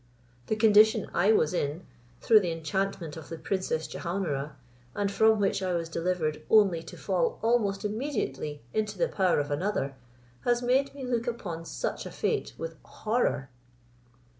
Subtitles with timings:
[0.47, 1.85] The condition I was in,
[2.21, 4.55] through the enchantment of the Princess Jehaun ara,
[4.95, 9.51] and from which I was delivered only to fall almost immediately into the power of
[9.51, 9.93] another,
[10.43, 13.51] has made me look upon such a fate with horror."